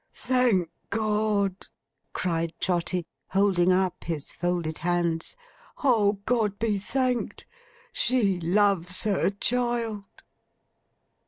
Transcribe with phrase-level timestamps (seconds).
[0.15, 1.67] 'Thank God!'
[2.11, 5.35] cried Trotty, holding up his folded hands.
[5.83, 7.45] 'O, God be thanked!
[7.93, 10.23] She loves her child!